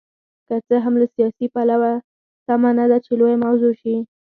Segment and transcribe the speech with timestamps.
[0.47, 1.91] که څه هم له سیاسي پلوه
[2.45, 3.95] سمه نه ده چې لویه موضوع شي.